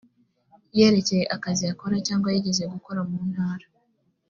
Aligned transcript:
yerekeye 0.77 1.23
akazi 1.35 1.63
akora 1.73 1.95
cyangwa 2.07 2.29
yigeze 2.35 2.63
gukora 2.73 2.99
muntara 3.09 3.65